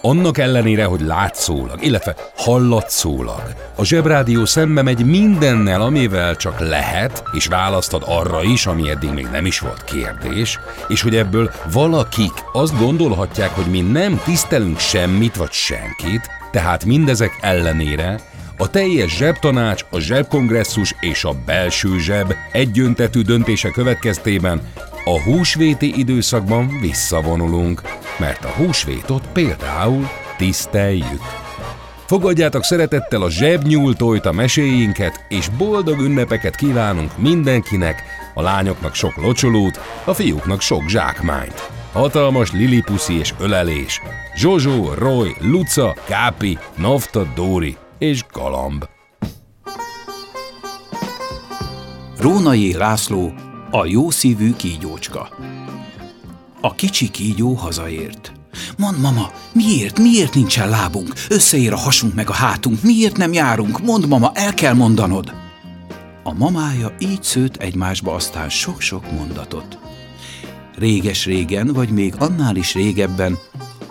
[0.00, 3.42] Annak ellenére, hogy látszólag, illetve hallatszólag,
[3.76, 9.28] a Zsebrádió szembe megy mindennel, amivel csak lehet, és választad arra is, ami eddig még
[9.32, 10.58] nem is volt kérdés,
[10.88, 17.38] és hogy ebből valakik azt gondolhatják, hogy mi nem tisztelünk semmit vagy senkit, tehát mindezek
[17.40, 18.20] ellenére
[18.56, 24.60] a teljes zsebtanács, a zsebkongresszus és a belső zseb egyöntetű döntése következtében
[25.14, 27.82] a húsvéti időszakban visszavonulunk,
[28.18, 31.22] mert a húsvétot például tiszteljük.
[32.06, 38.02] Fogadjátok szeretettel a zsebnyúltójt a meséinket, és boldog ünnepeket kívánunk mindenkinek,
[38.34, 41.70] a lányoknak sok locsolót, a fiúknak sok zsákmányt.
[41.92, 44.00] Hatalmas lilipuszi és ölelés.
[44.34, 48.84] Zsozsó, Roy, Luca, Kápi, Nafta, Dóri és Galamb.
[52.20, 53.32] Rónai László,
[53.70, 55.28] a jószívű kígyócska.
[56.60, 58.32] A kicsi kígyó hazaért.
[58.78, 61.12] Mond, mama, miért, miért nincsen lábunk?
[61.28, 63.80] Összeér a hasunk meg a hátunk, miért nem járunk?
[63.82, 65.32] Mond, mama, el kell mondanod.
[66.22, 69.78] A mamája így szőtt egymásba aztán sok-sok mondatot.
[70.74, 73.38] Réges-régen, vagy még annál is régebben,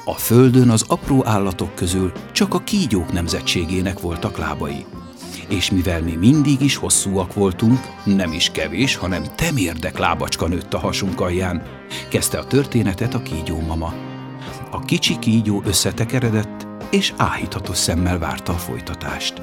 [0.05, 4.85] a földön az apró állatok közül csak a kígyók nemzetségének voltak lábai
[5.47, 10.79] és mivel mi mindig is hosszúak voltunk, nem is kevés, hanem temérdek lábacska nőtt a
[10.79, 11.63] hasunk alján,
[12.09, 13.93] kezdte a történetet a kígyó mama.
[14.71, 19.41] A kicsi kígyó összetekeredett, és áhítatos szemmel várta a folytatást.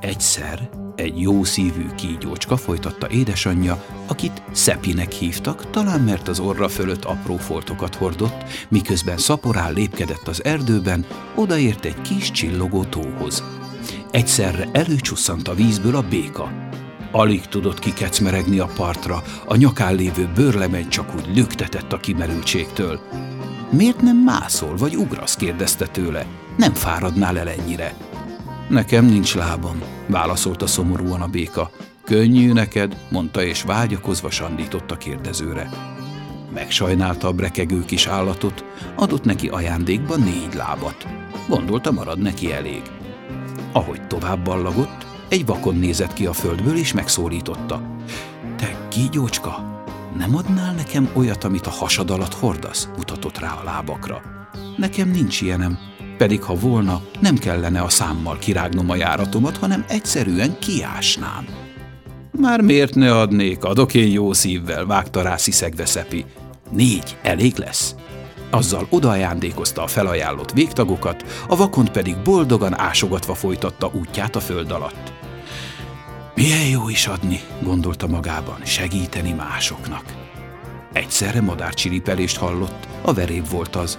[0.00, 7.04] Egyszer egy jó szívű kígyócska folytatta édesanyja, akit Szepinek hívtak, talán mert az orra fölött
[7.04, 13.59] apró foltokat hordott, miközben szaporán lépkedett az erdőben, odaért egy kis csillogó tóhoz.
[14.10, 16.52] Egyszerre előcsusszant a vízből a béka.
[17.12, 23.00] Alig tudott kikecmeregni a partra, a nyakán lévő bőrlemegy csak úgy lüktetett a kimerültségtől.
[23.70, 26.26] Miért nem mászol, vagy ugrasz, kérdezte tőle.
[26.56, 27.94] Nem fáradnál el ennyire.
[28.68, 31.70] Nekem nincs lábam, válaszolta szomorúan a béka.
[32.04, 35.70] Könnyű neked, mondta és vágyakozva sandított a kérdezőre.
[36.54, 38.64] Megsajnálta a brekegő kis állatot,
[38.96, 41.06] adott neki ajándékba négy lábat.
[41.48, 42.82] Gondolta, marad neki elég.
[43.72, 47.82] Ahogy tovább ballagott, egy vakon nézett ki a földből, és megszólította.
[48.56, 49.84] Te, kígyócska,
[50.16, 52.88] nem adnál nekem olyat, amit a hasad alatt hordasz?
[52.96, 54.22] mutatott rá a lábakra.
[54.76, 55.78] Nekem nincs ilyenem,
[56.16, 61.46] pedig ha volna, nem kellene a számmal kirágnom a járatomat, hanem egyszerűen kiásnám.
[62.32, 66.24] Már miért ne adnék, adok én jó szívvel, vágta rá sziszegve Szepi.
[66.70, 67.94] Négy elég lesz?
[68.50, 75.12] Azzal odaajándékozta a felajánlott végtagokat, a vakont pedig boldogan ásogatva folytatta útját a föld alatt.
[76.34, 80.04] Milyen jó is adni, gondolta magában, segíteni másoknak.
[80.92, 83.98] Egyszerre madárcsiripelést hallott, a veréb volt az.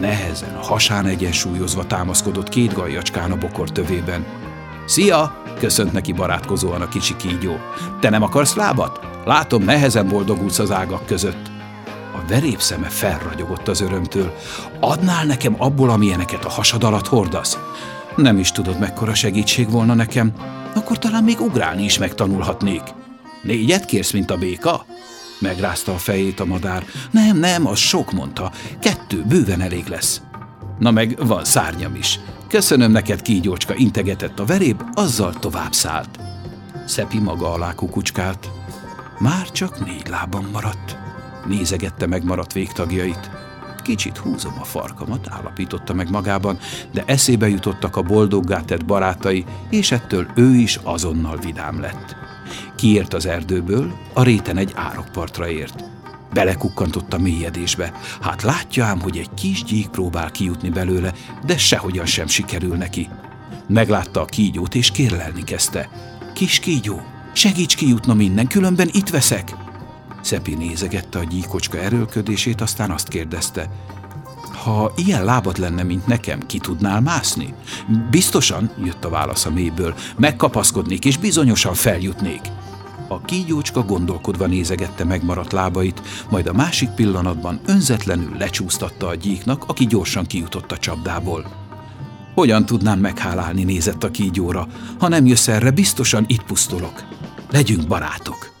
[0.00, 4.26] Nehezen, hasán egyensúlyozva támaszkodott két gajjacskán a bokor tövében.
[4.86, 5.40] Szia!
[5.58, 7.56] köszönt neki barátkozóan a kicsi kígyó.
[8.00, 9.00] Te nem akarsz lábat?
[9.24, 11.51] Látom, nehezen boldogulsz az ágak között.
[12.14, 14.34] A veréb szeme felragyogott az örömtől.
[14.80, 17.58] Adnál nekem abból, amilyeneket a hasad alatt hordasz?
[18.16, 20.32] Nem is tudod, mekkora segítség volna nekem.
[20.74, 22.82] Akkor talán még ugrálni is megtanulhatnék.
[23.42, 24.86] Négyet kérsz, mint a béka?
[25.38, 26.84] Megrázta a fejét a madár.
[27.10, 28.52] Nem, nem, az sok, mondta.
[28.80, 30.20] Kettő, bőven elég lesz.
[30.78, 32.20] Na meg van szárnyam is.
[32.48, 36.18] Köszönöm neked, kígyócska, integetett a veréb, azzal tovább szállt.
[36.86, 38.50] Szepi maga alá kukucskált.
[39.18, 41.01] Már csak négy lábam maradt.
[41.46, 43.30] Nézegette megmaradt végtagjait.
[43.82, 46.58] Kicsit húzom a farkamat, állapította meg magában,
[46.92, 52.16] de eszébe jutottak a boldoggá tett barátai, és ettől ő is azonnal vidám lett.
[52.76, 55.84] Kiért az erdőből, a réten egy árokpartra ért.
[56.32, 57.92] Belekukkantott a mélyedésbe.
[58.20, 61.12] Hát látja ám, hogy egy kis gyík próbál kijutni belőle,
[61.46, 63.08] de sehogyan sem sikerül neki.
[63.68, 65.88] Meglátta a kígyót, és kérlelni kezdte.
[66.34, 67.00] Kis kígyó,
[67.32, 69.61] segíts kijutnom innen, különben itt veszek.
[70.22, 73.70] Szepi nézegette a gyíkocska erőlködését, aztán azt kérdezte.
[74.64, 77.54] Ha ilyen lábad lenne, mint nekem, ki tudnál mászni?
[78.10, 82.40] Biztosan, jött a válasz a mélyből, megkapaszkodnék, és bizonyosan feljutnék.
[83.08, 89.86] A kígyócska gondolkodva nézegette megmaradt lábait, majd a másik pillanatban önzetlenül lecsúsztatta a gyíknak, aki
[89.86, 91.46] gyorsan kijutott a csapdából.
[92.34, 94.66] Hogyan tudnám meghálálni, nézett a kígyóra.
[94.98, 97.04] Ha nem jössz erre, biztosan itt pusztulok.
[97.50, 98.51] Legyünk barátok.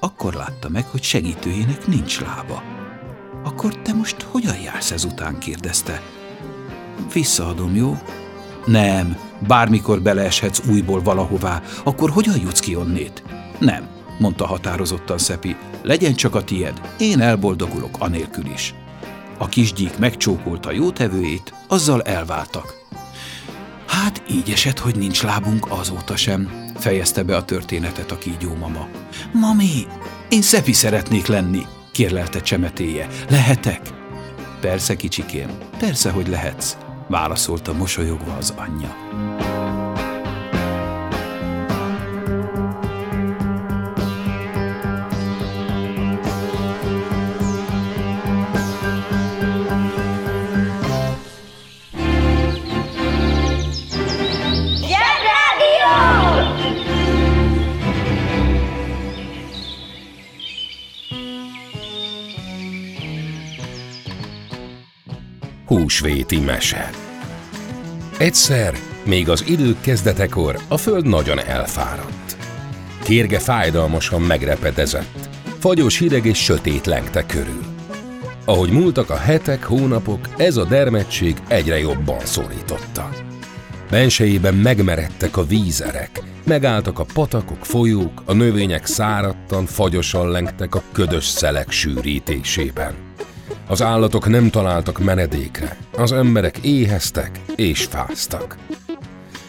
[0.00, 2.62] Akkor látta meg, hogy segítőjének nincs lába.
[3.44, 5.38] Akkor te most hogyan jársz ezután?
[5.38, 6.02] kérdezte.
[7.12, 7.98] Visszaadom, jó?
[8.66, 9.16] Nem,
[9.46, 13.22] bármikor beleeshetsz újból valahová, akkor hogyan jutsz ki onnét?
[13.58, 13.88] Nem,
[14.18, 18.74] mondta határozottan Szepi, legyen csak a tied, én elboldogulok anélkül is.
[19.38, 22.78] A kisgyík megcsókolta jótevőjét, azzal elváltak.
[23.86, 28.88] Hát így esett, hogy nincs lábunk azóta sem, fejezte be a történetet a kígyó mama.
[29.32, 29.86] Mami,
[30.28, 33.06] én Szepi szeretnék lenni, kérlelte csemetéje.
[33.28, 33.80] Lehetek?
[34.60, 35.48] Persze, kicsikém,
[35.78, 36.76] persze, hogy lehetsz,
[37.08, 38.96] válaszolta mosolyogva az anyja.
[66.30, 66.90] Húsvéti mese
[68.18, 68.74] Egyszer,
[69.04, 72.36] még az idők kezdetekor a föld nagyon elfáradt.
[73.02, 75.28] Kérge fájdalmasan megrepedezett,
[75.58, 77.64] fagyos hideg és sötét lengte körül.
[78.44, 83.08] Ahogy múltak a hetek, hónapok, ez a dermedtség egyre jobban szorította.
[83.90, 91.24] Bensejében megmeredtek a vízerek, megálltak a patakok, folyók, a növények száradtan, fagyosan lengtek a ködös
[91.24, 93.09] szelek sűrítésében.
[93.68, 98.56] Az állatok nem találtak menedékre, az emberek éheztek és fáztak.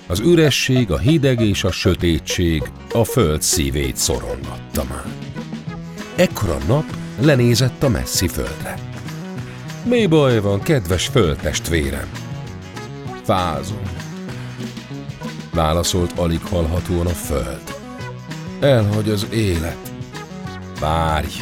[0.07, 2.63] Az üresség, a hideg és a sötétség
[2.93, 5.05] a föld szívét szorongatta már.
[6.15, 6.85] Ekkor a nap
[7.19, 8.75] lenézett a messzi földre.
[9.83, 12.09] Mi baj van, kedves földtestvérem?
[13.23, 13.81] Fázom.
[15.53, 17.75] Válaszolt alig hallhatóan a föld.
[18.59, 19.91] Elhagy az élet.
[20.79, 21.41] Várj,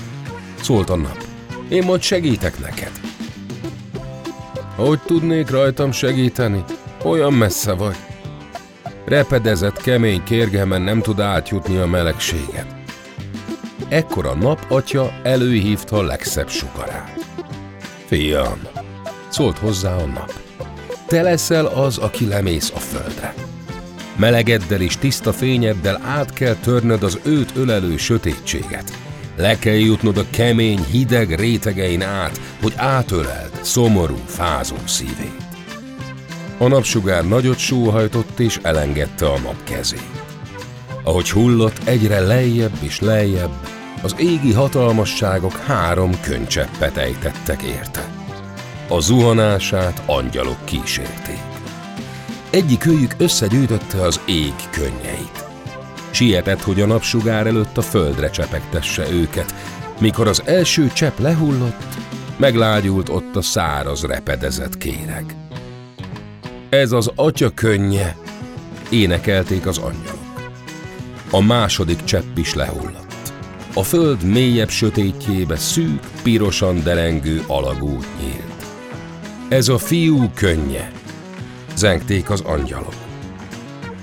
[0.61, 1.28] szólt a nap.
[1.69, 2.91] Én majd segítek neked.
[4.75, 6.63] Hogy tudnék rajtam segíteni?
[7.03, 7.95] Olyan messze vagy.
[9.05, 12.75] Repedezett, kemény kérgemen nem tud átjutni a melegséget.
[13.89, 17.25] Ekkor a nap atya előhívta a legszebb sugarát.
[18.05, 18.59] Fiam,
[19.27, 20.33] szólt hozzá a nap.
[21.07, 23.33] Te leszel az, aki lemész a földre.
[24.15, 29.08] Melegeddel és tiszta fényeddel át kell törnöd az őt ölelő sötétséget.
[29.39, 35.47] Le kell jutnod a kemény, hideg rétegein át, hogy átöleld szomorú, fázó szívét.
[36.57, 40.23] A napsugár nagyot sóhajtott és elengedte a nap kezét.
[41.03, 43.51] Ahogy hullott egyre lejjebb és lejjebb,
[44.01, 48.09] az égi hatalmasságok három könycseppet ejtettek érte.
[48.87, 51.43] A zuhanását angyalok kísérték.
[52.49, 55.38] Egyik őjük összegyűjtötte az ég könnyeit.
[56.19, 59.55] Sietett, hogy a napsugár előtt a földre csepegtesse őket.
[59.99, 61.97] Mikor az első csepp lehullott,
[62.37, 65.35] meglágyult ott a száraz repedezett kéreg.
[66.69, 68.15] Ez az atya könnye,
[68.89, 70.51] énekelték az angyalok.
[71.31, 73.33] A második csepp is lehullott.
[73.73, 78.65] A föld mélyebb sötétjébe szűk, pirosan derengő alagút nyílt.
[79.49, 80.91] Ez a fiú könnye,
[81.75, 83.08] zengték az angyalok.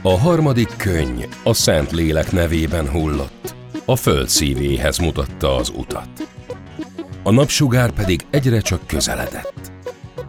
[0.07, 6.09] A harmadik könny a Szent Lélek nevében hullott, a föld szívéhez mutatta az utat.
[7.23, 9.73] A napsugár pedig egyre csak közeledett.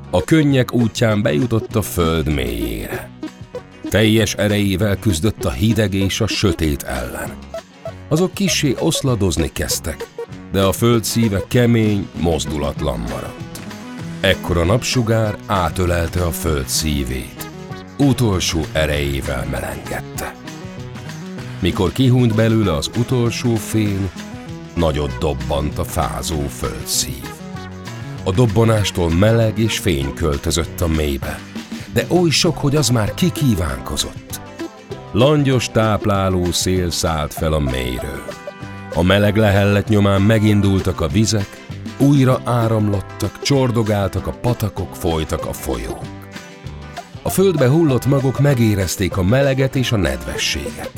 [0.09, 3.09] A könnyek útján bejutott a föld mélyére.
[3.89, 7.33] Teljes erejével küzdött a hideg és a sötét ellen.
[8.09, 10.07] Azok kisé oszladozni kezdtek,
[10.51, 13.59] de a föld szíve kemény, mozdulatlan maradt.
[14.21, 17.46] Ekkor a napsugár átölelte a föld szívét
[17.97, 20.35] utolsó erejével melengedte.
[21.59, 24.09] Mikor kihúnt belőle az utolsó fény,
[24.73, 27.23] nagyot dobbant a fázó földszív.
[28.23, 31.39] A dobbanástól meleg és fény költözött a mélybe,
[31.93, 34.39] de oly sok, hogy az már kikívánkozott.
[35.11, 38.23] Langyos tápláló szél szállt fel a mélyről.
[38.93, 41.65] A meleg lehellet nyomán megindultak a vizek,
[41.97, 46.03] újra áramlottak, csordogáltak a patakok, folytak a folyók.
[47.27, 50.91] A földbe hullott magok megérezték a meleget és a nedvességet.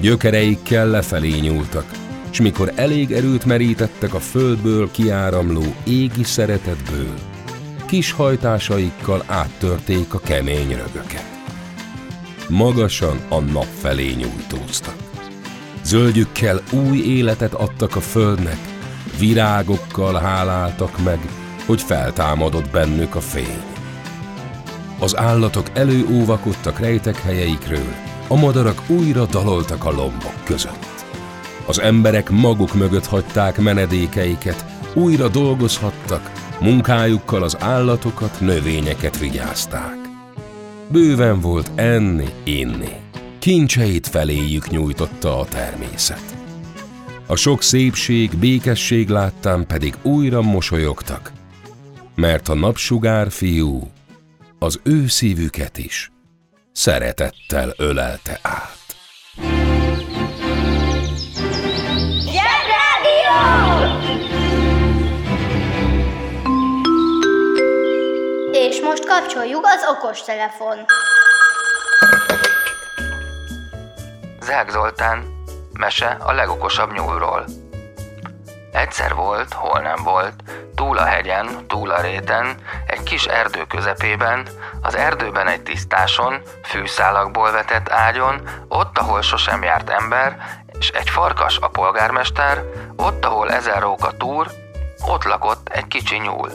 [0.00, 1.90] Gyökereikkel lefelé nyúltak,
[2.30, 7.14] és mikor elég erőt merítettek a földből kiáramló égi szeretetből,
[7.84, 11.26] kis hajtásaikkal áttörték a kemény rögöket.
[12.48, 14.96] Magasan a nap felé nyújtóztak.
[15.82, 18.58] Zöldjükkel új életet adtak a földnek,
[19.18, 21.18] virágokkal háláltak meg,
[21.66, 23.75] hogy feltámadott bennük a fény.
[24.98, 27.94] Az állatok előóvakodtak rejtek helyeikről,
[28.28, 31.04] a madarak újra daloltak a lombok között.
[31.66, 39.96] Az emberek maguk mögött hagyták menedékeiket, újra dolgozhattak, munkájukkal az állatokat, növényeket vigyázták.
[40.88, 42.92] Bőven volt enni, inni.
[43.38, 46.36] Kincseit feléjük nyújtotta a természet.
[47.26, 51.32] A sok szépség, békesség láttán pedig újra mosolyogtak,
[52.14, 53.90] mert a napsugár fiú
[54.58, 56.10] az ő szívüket is
[56.72, 58.76] szeretettel ölelte át.
[62.20, 63.36] Zsebrádió!
[68.52, 70.76] És most kapcsoljuk az okostelefon.
[74.40, 75.24] Zák Zoltán,
[75.78, 77.44] mese a legokosabb nyúlról.
[78.76, 80.42] Egyszer volt, hol nem volt,
[80.74, 82.56] túl a hegyen, túl a réten,
[82.86, 84.46] egy kis erdő közepében,
[84.82, 90.36] az erdőben egy tisztáson, fűszálakból vetett ágyon, ott, ahol sosem járt ember,
[90.78, 92.62] és egy farkas a polgármester,
[92.96, 94.50] ott, ahol ezer róka túr,
[95.06, 96.50] ott lakott egy kicsi nyúl.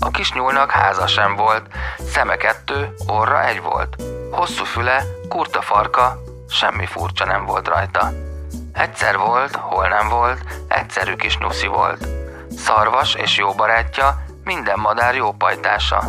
[0.00, 1.66] A kis nyúlnak háza sem volt,
[1.98, 3.96] szeme kettő, orra egy volt.
[4.30, 6.18] Hosszú füle, kurta farka,
[6.48, 8.25] semmi furcsa nem volt rajta.
[8.76, 12.06] Egyszer volt, hol nem volt, egyszerű kis nyuszi volt.
[12.56, 16.02] Szarvas és jó barátja, minden madár jó pajtása.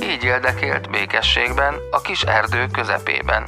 [0.00, 3.44] Így érdekélt békességben a kis erdő közepében.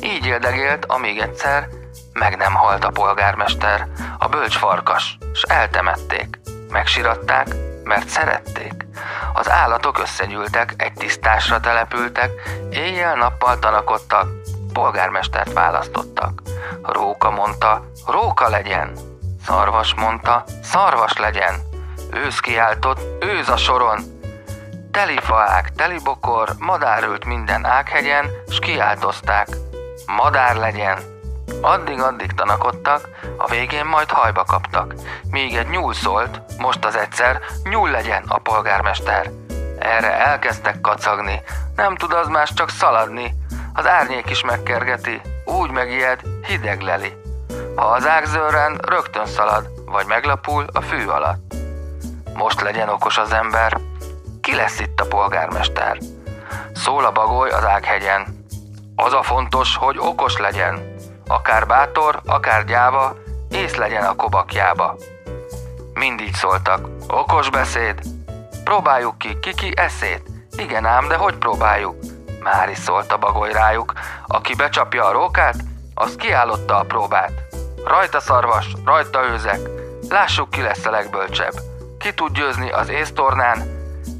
[0.00, 1.68] Így érdegélt, amíg egyszer
[2.12, 3.86] meg nem halt a polgármester,
[4.18, 6.40] a bölcs farkas, s eltemették.
[6.70, 7.46] Megsiratták,
[7.84, 8.86] mert szerették.
[9.32, 12.30] Az állatok összegyűltek, egy tisztásra települtek,
[12.70, 14.28] éjjel-nappal tanakodtak,
[14.72, 16.42] polgármestert választottak.
[16.82, 18.92] Róka mondta, róka legyen.
[19.46, 21.54] Szarvas mondta, szarvas legyen.
[22.12, 23.98] Ősz kiáltott, őz a soron.
[24.90, 29.48] Teli faák, teli bokor, madár ült minden ághegyen, s kiáltozták.
[30.06, 30.98] Madár legyen.
[31.62, 34.94] Addig-addig tanakodtak, a végén majd hajba kaptak.
[35.30, 39.30] Míg egy nyúl szólt, most az egyszer, nyúl legyen a polgármester.
[39.78, 41.42] Erre elkezdtek kacagni,
[41.76, 43.34] nem tud az más csak szaladni,
[43.72, 47.12] az árnyék is megkergeti, úgy megijed, hideg leli.
[47.74, 51.54] Ha az ág zörren, rögtön szalad, vagy meglapul a fű alatt.
[52.34, 53.80] Most legyen okos az ember.
[54.40, 55.98] Ki lesz itt a polgármester?
[56.74, 58.46] Szól a bagoly az ághegyen.
[58.96, 60.94] Az a fontos, hogy okos legyen.
[61.26, 63.14] Akár bátor, akár gyáva,
[63.50, 64.96] ész legyen a kobakjába.
[65.94, 66.88] Mind így szóltak.
[67.08, 68.00] Okos beszéd.
[68.64, 70.22] Próbáljuk ki, kiki eszét.
[70.56, 71.96] Igen ám, de hogy próbáljuk?
[72.40, 73.92] Már is szólt a bagoly rájuk.
[74.26, 75.56] Aki becsapja a rókát,
[75.94, 77.32] az kiállotta a próbát.
[77.84, 79.60] Rajta szarvas, rajta őzek.
[80.08, 81.52] Lássuk, ki lesz a legbölcsebb.
[81.98, 83.58] Ki tud győzni az észtornán,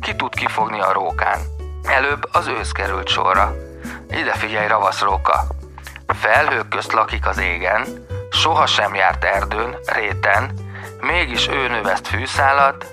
[0.00, 1.38] ki tud kifogni a rókán.
[1.82, 3.54] Előbb az ősz került sorra.
[4.10, 5.46] Ide figyelj, ravasz róka.
[6.06, 10.52] Felhők közt lakik az égen, soha sem járt erdőn, réten,
[11.00, 12.86] mégis ő növeszt fűszálat,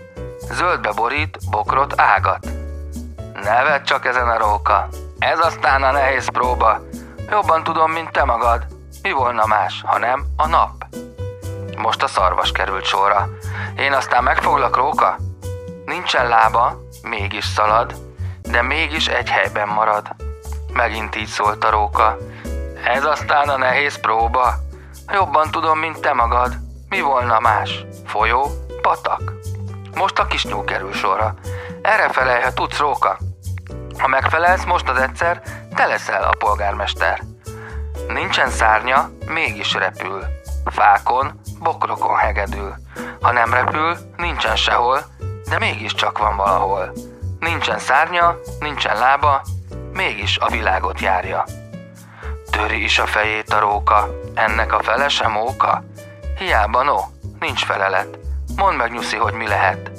[0.52, 2.48] zöldbe borít, bokrot, ágat.
[3.34, 4.88] Neved csak ezen a róka,
[5.20, 6.80] ez aztán a nehéz próba.
[7.30, 8.66] Jobban tudom, mint te magad.
[9.02, 10.86] Mi volna más, ha nem a nap?
[11.78, 13.30] Most a szarvas került sorra.
[13.78, 15.18] Én aztán megfoglak róka?
[15.86, 17.96] Nincsen lába, mégis szalad,
[18.42, 20.08] de mégis egy helyben marad.
[20.74, 22.18] Megint így szólt a róka.
[22.84, 24.54] Ez aztán a nehéz próba.
[25.12, 26.58] Jobban tudom, mint te magad.
[26.90, 27.86] Mi volna más?
[28.06, 28.48] Folyó?
[28.82, 29.34] Patak?
[29.96, 31.34] Most a kis nyúl kerül sorra.
[31.82, 33.18] Erre felelj, ha tudsz róka.
[33.98, 35.42] Ha megfelelsz most az egyszer,
[35.76, 37.22] te leszel a polgármester.
[38.08, 40.24] Nincsen szárnya, mégis repül.
[40.66, 42.74] Fákon, bokrokon hegedül.
[43.22, 45.00] Ha nem repül, nincsen sehol,
[45.50, 46.94] de mégis csak van valahol.
[47.40, 49.42] Nincsen szárnya, nincsen lába,
[49.94, 51.44] mégis a világot járja.
[52.52, 55.84] Töri is a fejét a róka, ennek a fele sem óka.
[56.38, 57.00] Hiába no,
[57.40, 58.20] nincs felelet.
[58.56, 59.92] Mondd meg, Nyuszi, hogy mi lehet.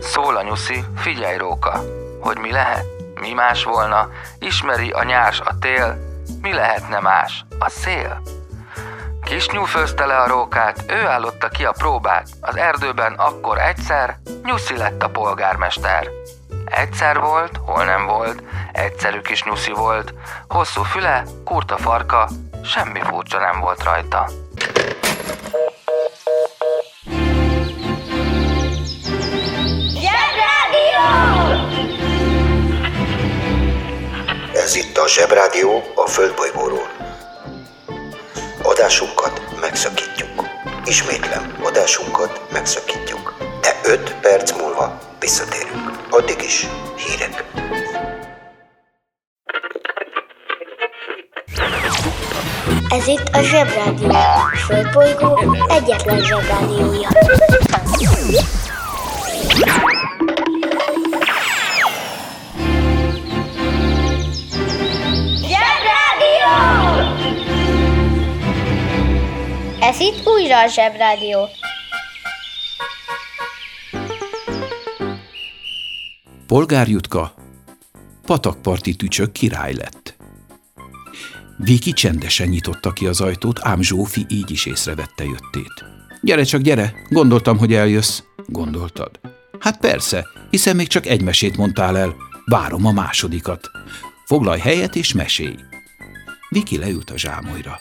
[0.00, 1.80] Szól a Nyuszi, figyelj róka,
[2.20, 2.93] hogy mi lehet.
[3.20, 4.08] Mi más volna?
[4.38, 5.98] Ismeri a nyárs a tél,
[6.42, 7.44] mi lehetne más?
[7.58, 8.22] A szél?
[9.24, 12.28] Kisnyú főzte le a rókát, ő állotta ki a próbát.
[12.40, 16.08] Az erdőben akkor egyszer Nyuszi lett a polgármester.
[16.64, 18.42] Egyszer volt, hol nem volt,
[18.72, 20.14] egyszerű kis nyuszi volt,
[20.48, 22.28] hosszú füle, kurta farka,
[22.64, 24.28] semmi furcsa nem volt rajta.
[34.64, 36.88] Ez itt a Zsebrádió a Földbolygóról.
[38.62, 40.44] Adásunkat megszakítjuk.
[40.84, 43.34] Ismétlem, adásunkat megszakítjuk.
[43.60, 45.90] De 5 perc múlva visszatérünk.
[46.10, 46.66] Addig is
[46.96, 47.44] hírek.
[52.88, 54.10] Ez itt a Zsebrádió.
[54.10, 57.08] A Földbolygó egyetlen Zsebrádiója.
[70.04, 71.48] Itt újra a Zsebrádió.
[76.46, 77.34] Polgár Jutka
[78.26, 80.16] patakparti tücsök király lett.
[81.56, 85.84] Viki csendesen nyitotta ki az ajtót, ám Zsófi így is észrevette jöttét.
[86.22, 88.22] Gyere csak, gyere, gondoltam, hogy eljössz.
[88.46, 89.20] Gondoltad?
[89.58, 92.14] Hát persze, hiszen még csak egy mesét mondtál el.
[92.44, 93.70] Várom a másodikat.
[94.24, 95.56] Foglalj helyet és mesélj.
[96.48, 97.80] Viki leült a zsámolyra.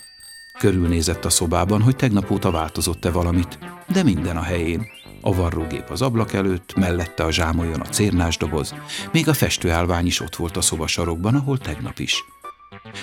[0.63, 4.85] Körülnézett a szobában, hogy tegnap óta változott-e valamit, de minden a helyén.
[5.21, 8.75] A varrógép az ablak előtt, mellette a zsámolyon a cérnás doboz,
[9.11, 12.23] még a festőállvány is ott volt a szobasarokban, ahol tegnap is.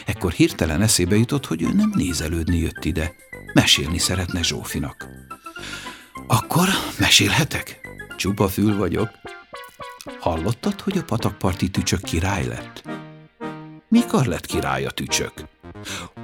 [0.07, 3.14] Ekkor hirtelen eszébe jutott, hogy ő nem nézelődni jött ide.
[3.52, 5.09] Mesélni szeretne Zsófinak.
[6.26, 7.81] Akkor mesélhetek?
[8.17, 9.11] Csupa fül vagyok.
[10.21, 12.83] Hallottad, hogy a patakparti tücsök király lett?
[13.90, 15.32] Mikor lett király a tücsök?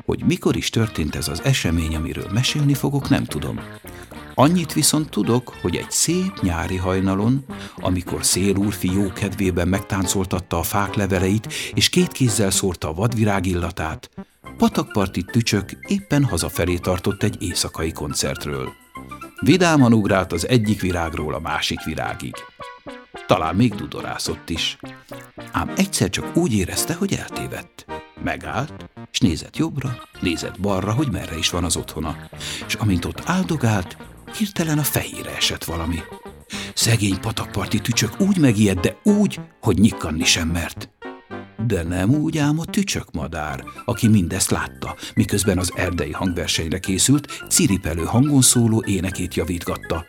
[0.04, 3.61] Hogy mikor is történt ez az esemény, amiről mesélni fogok, nem tudom.
[4.35, 7.44] Annyit viszont tudok, hogy egy szép nyári hajnalon,
[7.76, 14.11] amikor szélúrfi jó kedvében megtáncoltatta a fák leveleit, és két kézzel szórta a vadvirág illatát,
[14.56, 18.73] patakparti tücsök éppen hazafelé tartott egy éjszakai koncertről.
[19.40, 22.35] Vidáman ugrált az egyik virágról a másik virágig.
[23.26, 24.78] Talán még dudorászott is.
[25.52, 27.87] Ám egyszer csak úgy érezte, hogy eltévedt.
[28.23, 32.16] Megállt, és nézett jobbra, nézett balra, hogy merre is van az otthona.
[32.66, 33.97] És amint ott áldogált,
[34.38, 35.99] hirtelen a fejére esett valami.
[36.75, 40.90] Szegény patakparti tücsök úgy megijedt, de úgy, hogy nyikkanni sem mert.
[41.66, 48.04] De nem úgy ám a tücsökmadár, aki mindezt látta, miközben az erdei hangversenyre készült, ciripelő
[48.04, 50.06] hangon szóló énekét javítgatta.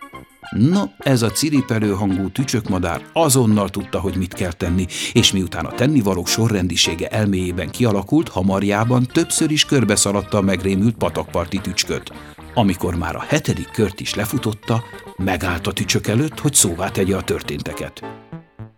[0.49, 5.71] No, ez a ciripelő hangú tücsökmadár azonnal tudta, hogy mit kell tenni, és miután a
[5.71, 12.11] tennivalók sorrendisége elméjében kialakult, hamarjában többször is körbeszaladta a megrémült patakparti tücsköt.
[12.53, 14.83] Amikor már a hetedik kört is lefutotta,
[15.17, 18.03] megállt a tücsök előtt, hogy szóvá tegye a történteket.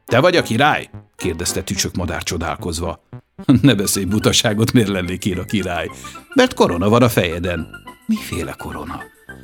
[0.06, 0.90] Te vagy a király?
[1.16, 3.08] kérdezte tücsökmadár csodálkozva.
[3.62, 5.90] Ne beszélj butaságot, miért lennék én a király?
[6.34, 7.68] Mert korona van a fejeden.
[8.06, 9.02] Miféle korona?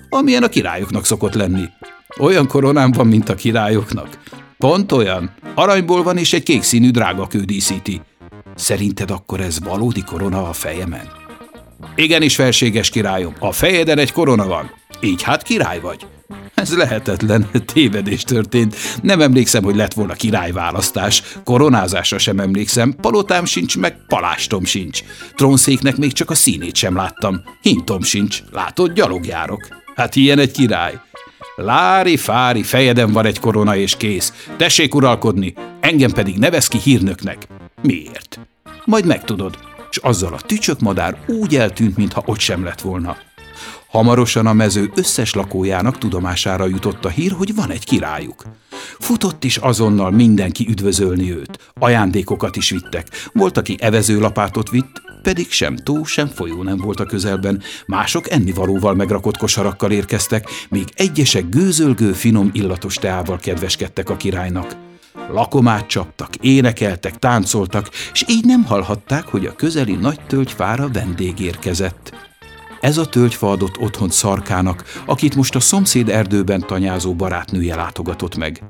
[0.09, 1.63] Amilyen a királyoknak szokott lenni.
[2.19, 4.19] Olyan koronám van, mint a királyoknak.
[4.57, 5.35] Pont olyan.
[5.55, 8.01] Aranyból van és egy kék színű drágakő díszíti.
[8.55, 11.11] Szerinted akkor ez valódi korona a fejemen?
[11.95, 14.71] Igenis, felséges királyom, a fejeden egy korona van.
[15.01, 16.05] Így hát király vagy.
[16.53, 18.75] Ez lehetetlen, tévedés történt.
[19.01, 21.23] Nem emlékszem, hogy lett volna királyválasztás.
[21.43, 25.03] Koronázásra sem emlékszem, palotám sincs, meg palástom sincs.
[25.35, 27.41] Trónszéknek még csak a színét sem láttam.
[27.61, 28.43] Hintom sincs.
[28.51, 29.67] Látod, gyalog járok.
[29.95, 30.99] Hát ilyen egy király.
[31.55, 34.47] Lári, fári, fejeden van egy korona és kész.
[34.57, 37.47] Tessék uralkodni, engem pedig nevez ki hírnöknek.
[37.81, 38.39] Miért?
[38.85, 39.57] Majd megtudod.
[39.89, 43.17] És azzal a tücsökmadár úgy eltűnt, mintha ott sem lett volna.
[43.87, 48.43] Hamarosan a mező összes lakójának tudomására jutott a hír, hogy van egy királyuk.
[48.99, 51.71] Futott is azonnal mindenki üdvözölni őt.
[51.79, 53.07] Ajándékokat is vittek.
[53.33, 57.61] Volt, aki evezőlapátot vitt, pedig sem tó, sem folyó nem volt a közelben.
[57.85, 64.75] Mások ennivalóval megrakott kosarakkal érkeztek, míg egyesek gőzölgő, finom illatos teával kedveskedtek a királynak.
[65.31, 72.24] Lakomát csaptak, énekeltek, táncoltak, és így nem hallhatták, hogy a közeli nagy tölgyfára vendég érkezett.
[72.85, 78.63] Ez a tölgyfa adott otthon szarkának, akit most a szomszéd erdőben tanyázó barátnője látogatott meg.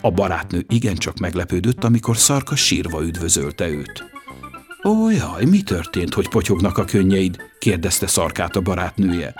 [0.00, 4.04] A barátnő igencsak meglepődött, amikor szarka sírva üdvözölte őt.
[4.84, 7.36] Ó, jaj, mi történt, hogy potyognak a könnyeid?
[7.58, 9.34] kérdezte szarkát a barátnője.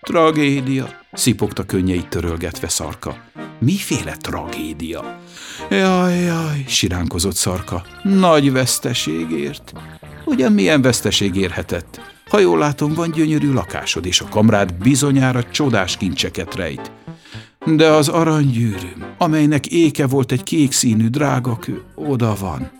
[0.00, 3.16] Tragédia, szipogta könnyeit törölgetve szarka.
[3.58, 5.20] Miféle tragédia?
[5.70, 7.82] Jaj, jaj, siránkozott szarka.
[8.02, 9.72] Nagy veszteségért.
[10.24, 12.15] Ugyan milyen veszteség érhetett?
[12.30, 16.90] Ha jól látom, van gyönyörű lakásod, és a kamrád bizonyára csodás kincseket rejt.
[17.64, 22.70] De az aranygyűrűm, amelynek éke volt egy kék színű drágakő, oda van.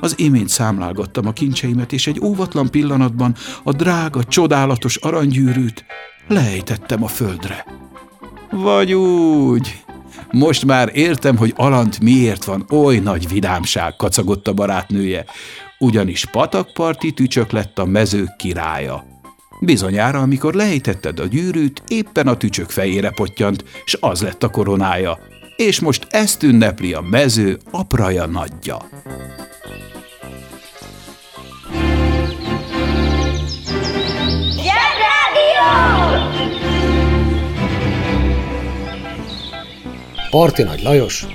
[0.00, 5.84] Az imént számlálgattam a kincseimet, és egy óvatlan pillanatban a drága, csodálatos aranygyűrűt
[6.28, 7.64] lejtettem a földre.
[8.50, 9.84] Vagy úgy.
[10.30, 15.24] Most már értem, hogy Alant miért van oly nagy vidámság, kacagott a barátnője,
[15.78, 19.04] ugyanis patakparti tücsök lett a mezők királya.
[19.60, 25.18] Bizonyára, amikor lejtetted a gyűrűt, éppen a tücsök fejére potyant, s az lett a koronája.
[25.56, 28.76] És most ezt ünnepli a mező apraja nagyja.
[40.30, 41.26] Parti Nagy Lajos,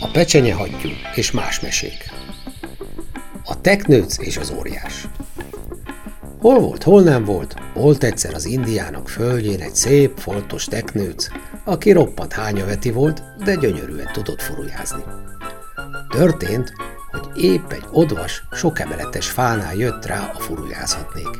[0.00, 2.15] a pecsenye hattyú és más mesék.
[3.48, 5.08] A teknőc és az óriás.
[6.40, 11.26] Hol volt, hol nem volt, volt egyszer az indiának földjén egy szép, foltos teknőc,
[11.64, 15.02] aki roppant hányaveti volt, de gyönyörűen tudott furujázni.
[16.08, 16.72] Történt,
[17.10, 21.30] hogy épp egy odvas, sok emeletes fánál jött rá a furujázhatnék.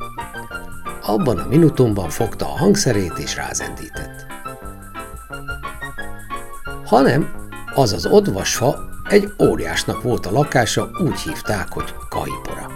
[1.03, 4.27] Abban a minutumban fogta a hangszerét és rázendített.
[6.85, 7.35] Hanem
[7.75, 12.71] az az odvasfa egy óriásnak volt a lakása, úgy hívták, hogy Kaipora.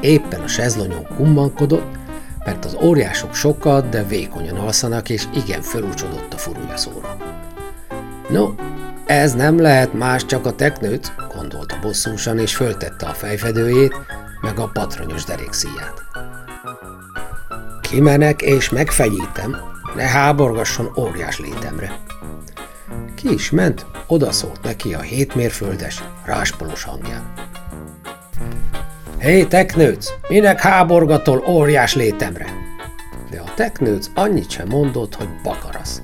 [0.00, 1.96] Éppen a sezlonyon kummankodott,
[2.44, 7.16] mert az óriások sokat, de vékonyan alszanak, és igen fölúcsodott a furúja szóra.
[8.28, 8.54] No,
[9.06, 13.96] ez nem lehet más, csak a teknőt, gondolta bosszúsan, és föltette a fejfedőjét,
[14.40, 16.02] meg a patronyos derékszíját.
[17.80, 19.56] Kimenek és megfegyítem,
[19.94, 21.98] ne háborgasson óriás létemre.
[23.14, 27.32] Ki is ment, odaszólt neki a hétmérföldes, ráspolos hangján.
[29.18, 32.46] Hé, teknőc, minek háborgatol óriás létemre?
[33.30, 36.02] De a teknőc annyit sem mondott, hogy bakarasz.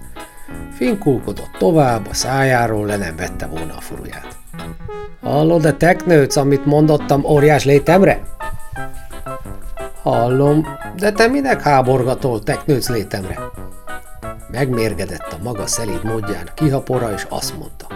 [0.77, 4.37] Finkulkodott tovább, a szájáról le nem vette volna a furuját.
[5.23, 8.23] Hallod-e, teknőc, amit mondottam óriás létemre?
[10.03, 13.39] Hallom, de te minek háborgatol teknőc létemre?
[14.57, 17.87] Megmérgedett a maga szelíd módján kihapora, és azt mondta.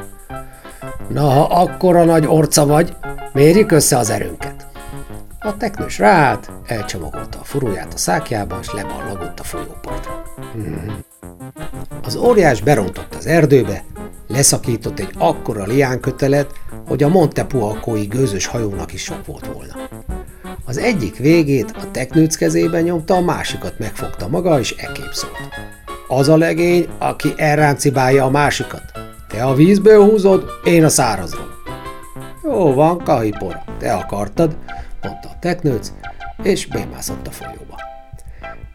[1.09, 2.97] Na, ha akkora nagy orca vagy,
[3.33, 4.67] mérjük össze az erőnket.
[5.39, 10.23] A teknős ráállt, elcsomagolta a furuját a szákjába, és leballagott a folyópartra.
[10.53, 10.99] Hmm.
[12.03, 13.85] Az óriás berontott az erdőbe,
[14.29, 16.53] leszakított egy akkora liánkötelet,
[16.87, 19.75] hogy a Montepuakói gőzös hajónak is sok volt volna.
[20.65, 25.70] Az egyik végét a teknőc kezében nyomta, a másikat megfogta maga, és ekép szólt.
[26.13, 28.83] Az a legény, aki elráncibálja a másikat.
[29.29, 31.49] Te a vízből húzod, én a szárazról.
[32.45, 34.57] Jó van, kahipora, te akartad,
[35.03, 35.93] mondta a teknőc,
[36.43, 37.77] és bémászott a folyóba.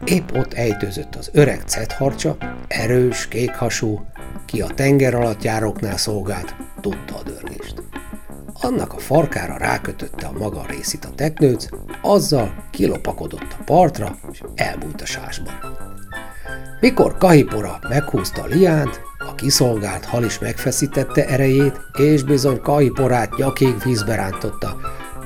[0.04, 2.36] Épp ott ejtőzött az öreg cetharcsa,
[2.68, 4.04] erős, kékhasú,
[4.46, 7.82] ki a tenger alatt járóknál szolgált, tudta a dörgést.
[8.60, 11.68] Annak a farkára rákötötte a maga részét a teknőc,
[12.02, 15.54] azzal kilopakodott a partra, és elbújt a sásban.
[16.80, 24.14] Mikor Kahipora meghúzta liánt, a kiszolgált hal is megfeszítette erejét, és bizony Kahiporát nyakig vízbe
[24.14, 24.76] rántotta,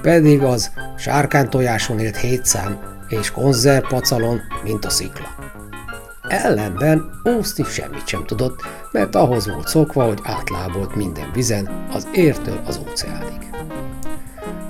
[0.03, 5.29] pedig az sárkántojáson élt hétszám, és konzervpacalon, mint a szikla.
[6.29, 8.63] Ellenben úszni semmit sem tudott,
[8.93, 13.51] mert ahhoz volt szokva, hogy átlábolt minden vizen, az értől az óceánig.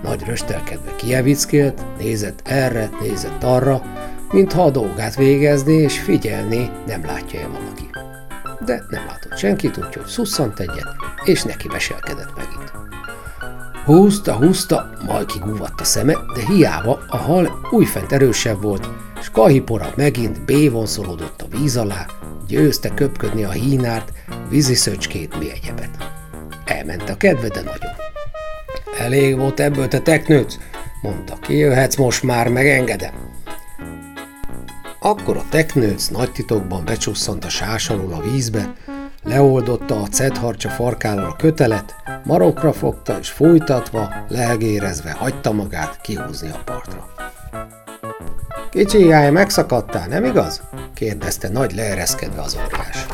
[0.03, 3.83] Nagy röstelkedve kievickélt, nézett erre, nézett arra,
[4.33, 7.91] mintha a dolgát végezné és figyelni, nem látja-e valaki.
[8.65, 10.89] De nem látott senkit, úgyhogy szusszant egyet,
[11.25, 12.73] és neki veselkedett megint.
[13.85, 18.89] Húzta, húzta, majd kigúvatt a szeme, de hiába a hal újfent erősebb volt,
[19.21, 22.07] és kahipora megint bévonszolódott a víz alá,
[22.47, 24.13] győzte köpködni a hínárt,
[24.49, 25.91] víziszöcskét, mi egyebet.
[26.65, 27.95] Elment a kedve, de nagyon.
[28.99, 30.57] Elég volt ebből, te teknőc,
[31.03, 33.30] mondta, kijöhetsz most már, megengedem.
[35.03, 38.73] Akkor a teknőc nagy titokban becsusszant a sás a vízbe,
[39.23, 46.63] leoldotta a cetharcsa farkállal a kötelet, marokra fogta és fújtatva, lehegérezve hagyta magát kihúzni a
[46.65, 47.09] partra.
[48.71, 50.63] Kicsi jáj, megszakadtál, nem igaz?
[50.95, 53.07] kérdezte nagy leereszkedve az óriás.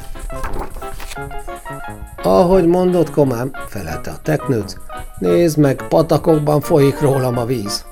[2.22, 4.74] Ahogy mondott komám, felelte a teknőc,
[5.18, 7.84] nézd meg, patakokban folyik rólam a víz.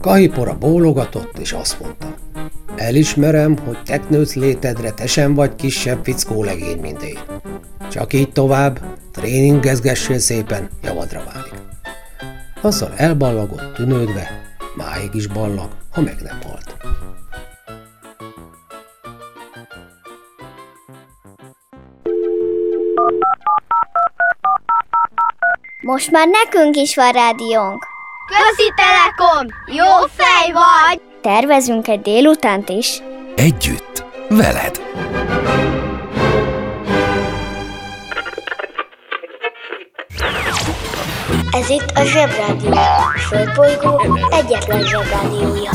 [0.00, 2.15] Kahipora bólogatott, és azt mondta,
[2.76, 7.18] elismerem, hogy teknőc létedre te sem vagy kisebb fickó legény, mint én.
[7.90, 8.80] Csak így tovább,
[9.12, 11.54] tréningezgessél szépen, javadra válik.
[12.62, 14.42] Azzal elballagott tűnődve,
[14.76, 16.76] máig is ballag, ha meg nem halt.
[25.82, 27.86] Most már nekünk is van rádiónk.
[28.26, 29.46] Közi Telekom!
[29.66, 31.15] Jó fej vagy!
[31.26, 33.02] Tervezünk egy délutánt is.
[33.36, 34.80] Együtt, veled.
[41.50, 42.70] Ez itt a Zsebrádió.
[42.72, 45.70] A Földbolygó egyetlen Zsebrádiója.